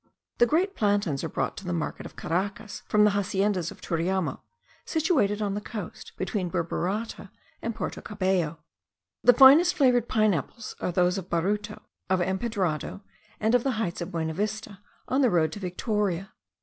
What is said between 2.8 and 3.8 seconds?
from the haciendas